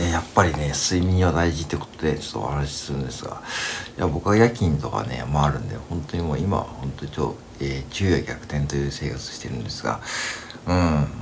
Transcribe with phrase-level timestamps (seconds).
[0.00, 3.40] やっぱりね、睡眠は大事ってことで、ちょっとお話しするんですが、
[3.96, 10.00] いや、僕は夜勤とかね、回るんで、本当にもう今、本当に超、えー、昼夜逆転という生活してるんですが、
[10.66, 10.72] うん、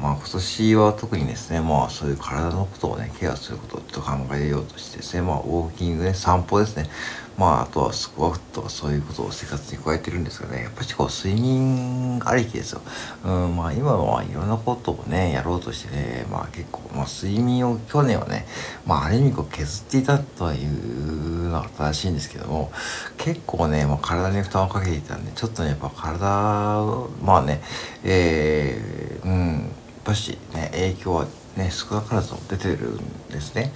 [0.00, 6.88] まあ今年は特にですね、まあそういう体のことをね、ケアすることと考えようとしてですね、まあウォーキングね、散歩ですね、
[7.36, 12.82] まああとはスクワットとかそういうことを生活に加えてるんですがね、やっぱりこう睡眠ありきですよ。
[13.24, 18.46] うん、まあ今はいろんなことをね、やろうとしてね、まあ結構、まあ睡眠を去年はね、
[18.86, 22.70] まあある意味こう削っていたというのが正しいんですけども、
[23.16, 27.62] 結構ね、まあ体に負担をかけていたんで、ちょっとね、やっぱ体、まあね、
[28.04, 29.62] えー、うん、やっ
[30.04, 31.26] ぱしね、影響は
[31.56, 33.62] ね、少なからず出てるんですね。
[33.62, 33.70] やっ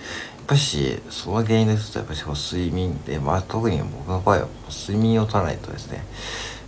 [0.46, 6.04] ぱし、その原因の一つはやっぱし睡眠で、まあ特に僕の場合は睡眠を取らないとですね、やっ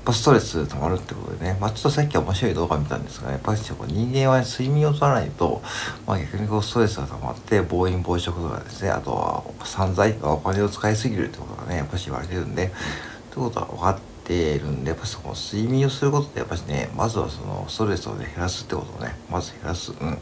[0.04, 3.76] ぱストレス溜まるってことでね、まあちょっとさっき面白い動画見たんですが、やっぱり人
[4.10, 5.62] 間は睡眠を取らないと、
[6.06, 12.72] まあ逆にこうストレスが溜まって、暴飲暴食とかですね、あとは散財とかお金を使いすぎるってことがね、やっぱし言われてるんで、
[13.30, 19.92] ということは分かってるんで、やっぱその睡眠をすることってやっぱしね、まずはそのストレスをね、減らすってことをね、まず減らす。
[19.92, 20.18] うん。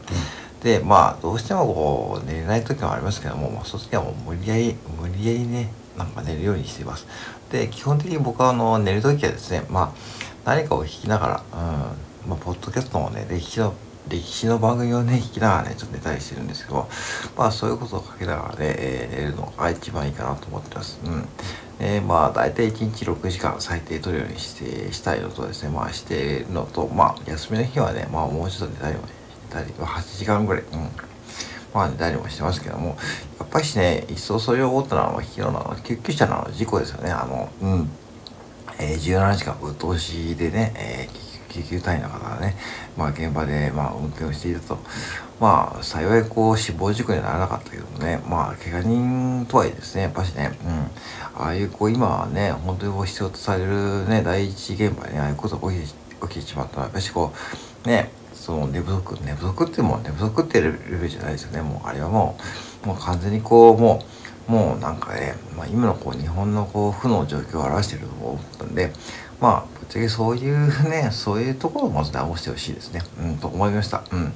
[0.63, 7.05] でまあどうしてもこう寝れない時もありますけども、まあ、その時はもう無理やり無理やりねなんか寝るようにしています
[7.51, 9.93] で基本的に僕はあの寝る時はですねま
[10.45, 11.43] あ何かを弾きながら、
[12.25, 13.73] うんまあ、ポッドキャストもね歴史の
[14.09, 16.87] 歴史の番組をね、弾きながらね、ちょっと寝たりしてるんですけど、
[17.37, 20.97] まあそういうことをかけながらね、えー、寝るのが一番いいかなと思ってます。
[21.03, 21.27] うん。
[21.79, 29.09] えー、まあ大体1日6時間最低取るようにしてしたいのとですね、まあしてるのと、まあ休みの日はね、まあもうちょっと寝たりもね、
[29.49, 30.89] たり8時間ぐらい、うん、
[31.73, 32.97] まあ寝たりもしてますけども
[33.39, 37.11] やっぱりね一層それを思ったのは昨日の救急車の事故ですよね。
[37.11, 37.89] あのうん。
[38.79, 42.55] えー、17時間ぶっ通しでね、えー、救急隊員の方がね、
[42.95, 44.77] まあ、現場で、まあ、運転をしていたと。
[45.39, 57.31] まあ、幸いこう死亡事故にならなかったけどね、まあ、怪我人とはいえですね、やっぱしね、うん、ああいうこう、今はね、本当にもう必要とされるね、第一現場に、ああいうことが起き、起きてしまったのは、やっぱしこ
[57.85, 58.09] う、ね、
[58.47, 61.61] その寝不足寝不足ってもう寝不足ってレベルじゃないですよね。
[61.61, 62.37] もうあれはも
[62.85, 68.91] うもう完全にこうもうもうなんかね、まあ、今のこう日本のこう負の状況を表していると思ったんで
[69.41, 73.01] まあぶっちゃけそういうねそういうところをまず直してほしいですね。
[73.19, 74.03] うんと思いました。
[74.11, 74.33] うん。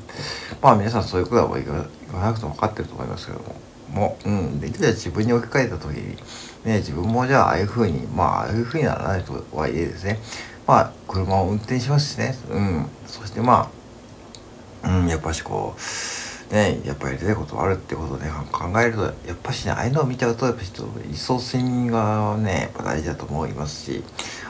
[0.62, 1.86] まあ皆さんそういうことは言わ
[2.26, 3.56] なくても分かってると思いますけども
[3.94, 6.16] もう、うん、できたら自分に置き換えた時に、
[6.66, 10.20] ね、自分もじゃあああいうふうに、まあ、ああいうふうにならないとはいえですね、
[10.68, 13.70] まあ、車を運転しますしね、うん、そしてま
[14.84, 15.80] あ、うん、やっぱしこう、
[16.51, 24.03] ね、やっぱりやりたいことあるってことをね、考えると、やっぱしね、ああいうのを見ちゃうと、やっぱちょっと一層睡眠がね、やっぱ大事だと思いますし、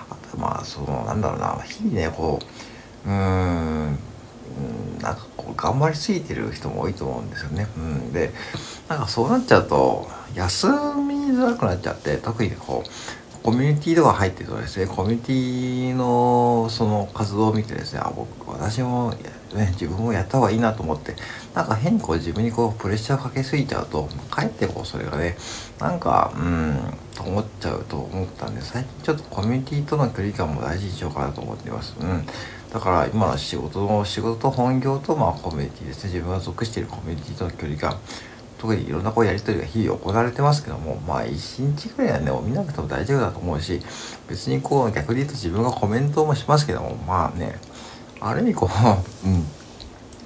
[0.09, 2.39] あとまあ、その、なんだろうな、日々ね、こ
[3.05, 3.99] う、うーん、
[5.01, 7.67] なんかこう頑張りすぎてる人も多いと思うんですよね。
[7.77, 8.31] うん、で
[8.87, 12.89] なんかそうなっちゃうと休みづらくなっちゃって特にこう
[13.43, 19.11] コミュニティとか入ってるとですねコミュニティのその活動を見てですねあ僕私も、
[19.55, 21.15] ね、自分もやった方がいいなと思って
[21.55, 25.37] なんか変にこう自分にこうプレッシャーをかけすぎちゃうとかえってこうそれがね
[25.79, 26.77] なんかうん
[27.15, 31.95] と思っちゃうと思ったんで最近ちょっとコミュニティとの距離感も大事にしようかなと思っています。
[31.99, 32.25] うん。
[32.71, 36.11] だから今の仕事の仕事と本業とまあコミュニティですね。
[36.11, 37.99] 自分が属しているコミュニティとの距離感。
[38.61, 43.81] 特にいろんなこうやり取りが日々行われてますけども、まあ一日ぐらいはね、見なくても大丈夫だと思うし、
[44.29, 47.55] 別にこう逆に言うと自分がコメントもしますけども、まあね、
[48.19, 48.69] ある意味こう、
[49.27, 49.47] うん。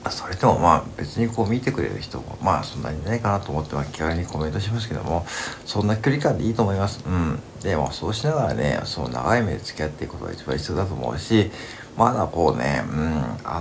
[0.09, 5.25] それでもまあ別にこう見てくれる人もまあそんなにいないかなと思っては気軽にコメントしますけども
[5.65, 7.03] そんな距離感でいいと思います。
[7.07, 7.39] うん。
[7.63, 11.49] でもそうしながらねその長い目で付き合っていくことが一番必要だと思うし
[11.97, 13.59] まだこうねうんあ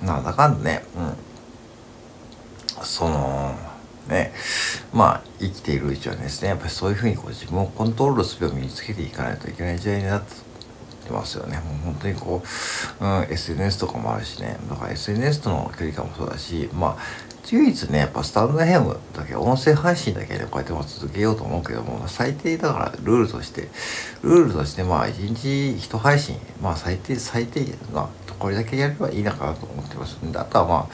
[0.00, 3.54] のなんだかんだねうんその
[4.08, 4.32] ね。
[4.92, 11.56] まあ生きているうちはですねやっぱりそういうふうにこう自分をコントロールするを身につけていかないといけない時代になってますよね。
[11.58, 12.42] もう本当にこ
[13.00, 14.56] う、うん、SNS とかもあるしね。
[14.68, 23.68] だから SNS との距離感もそうだしまあ唯一ねやっぱスタンドヘムだけ音声配信だけでこうやって続けようと思うけども最低だからルールとして
[24.22, 25.48] ルールとしてまあ1日
[25.88, 28.08] 1配信まあ最低最低限な
[28.38, 30.16] これだけやればいいのかなと思ってます。
[30.24, 30.88] んであとはまあ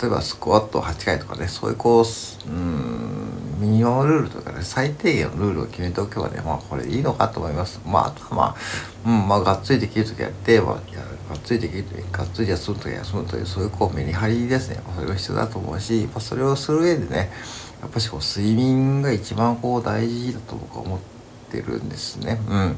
[0.00, 3.18] 例えばスクワット8回とかねそういうこううん
[3.60, 7.80] ミニマムルールとかね最低限のルールを決めておけばねまあこれいいのかと思います。
[7.84, 14.80] まああとはまあうんまあがっつりできる時やってまあがっつりできる時がっつり休む時休むというそういうこうメリハリですね。
[14.94, 17.32] それが必要だと思うし、まあ、それをする上でね
[17.80, 21.17] やっぱしこう睡眠が一番こう大事だと僕は思って
[21.48, 22.38] ってるんですね。
[22.48, 22.76] うん。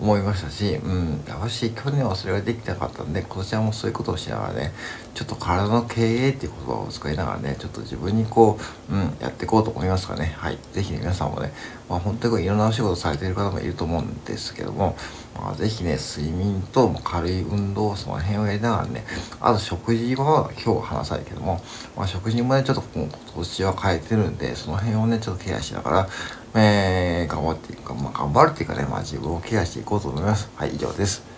[0.00, 1.22] 思いましたし、うん。
[1.28, 4.72] やっぱし去年はそれができなかったんで、今年はもうそういうことをしながらね、
[5.14, 8.58] ちょっと体の経営っていう言葉を使いながらね、ちょっと自分にこ
[8.90, 10.34] う、うん、やっていこうと思いますかね。
[10.36, 10.58] はい。
[10.72, 11.52] ぜひ、皆さんもね、
[11.88, 14.96] まあ本当にいろんなお仕事されている方もいると思うんですけども、
[15.36, 19.04] まあぜひね、睡眠と軽い運動、その辺をやりながらね、
[19.40, 21.60] あと食事は今日話さないけども、
[21.96, 26.08] まあ食事もね、ちょっと今年は変えてるんで、その辺をね、ちょっとケアしながら、
[26.54, 30.50] えー、頑張っていくか、まあ、頑張るっていうかね、まあ、自分をケアしていこうと思います。
[30.54, 31.31] はい、以上です。